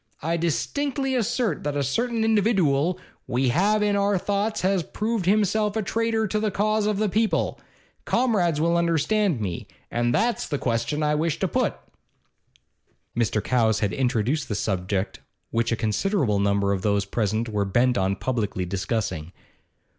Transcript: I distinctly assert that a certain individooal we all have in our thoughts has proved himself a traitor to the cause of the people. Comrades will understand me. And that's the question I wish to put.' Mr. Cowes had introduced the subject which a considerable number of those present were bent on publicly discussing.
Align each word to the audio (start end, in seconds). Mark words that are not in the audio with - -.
I 0.23 0.35
distinctly 0.35 1.13
assert 1.13 1.63
that 1.63 1.77
a 1.77 1.83
certain 1.83 2.23
individooal 2.23 2.97
we 3.27 3.51
all 3.51 3.57
have 3.59 3.83
in 3.83 3.95
our 3.95 4.17
thoughts 4.17 4.61
has 4.61 4.81
proved 4.81 5.27
himself 5.27 5.75
a 5.75 5.83
traitor 5.83 6.25
to 6.25 6.39
the 6.39 6.49
cause 6.49 6.87
of 6.87 6.97
the 6.97 7.07
people. 7.07 7.61
Comrades 8.03 8.59
will 8.59 8.77
understand 8.77 9.39
me. 9.39 9.67
And 9.91 10.11
that's 10.11 10.47
the 10.47 10.57
question 10.57 11.03
I 11.03 11.13
wish 11.13 11.37
to 11.37 11.47
put.' 11.47 11.77
Mr. 13.15 13.43
Cowes 13.43 13.81
had 13.81 13.93
introduced 13.93 14.49
the 14.49 14.55
subject 14.55 15.19
which 15.51 15.71
a 15.71 15.75
considerable 15.75 16.39
number 16.39 16.71
of 16.73 16.81
those 16.81 17.05
present 17.05 17.47
were 17.49 17.63
bent 17.63 17.95
on 17.95 18.15
publicly 18.15 18.65
discussing. 18.65 19.31